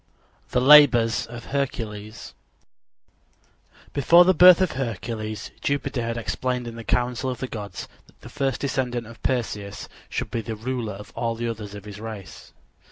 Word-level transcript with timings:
THE 0.49 0.59
LABORS 0.61 1.27
OF 1.27 1.45
HERCULES 1.45 2.33
Before 3.93 4.25
the 4.25 4.33
birth 4.33 4.59
of 4.59 4.71
Hercules 4.71 5.51
Jupiter 5.61 6.01
had 6.01 6.17
explained 6.17 6.67
in 6.67 6.75
the 6.75 6.83
council 6.83 7.29
of 7.29 7.37
the 7.37 7.45
gods 7.47 7.87
that 8.07 8.19
the 8.21 8.27
first 8.27 8.61
descendant 8.61 9.05
of 9.05 9.21
Perseus 9.21 9.87
should 10.09 10.31
be 10.31 10.41
the 10.41 10.55
ruler 10.55 10.93
of 10.93 11.13
all 11.15 11.35
the 11.35 11.47
others 11.47 11.75
of 11.75 11.85
his 11.85 11.99
race. 12.01 12.51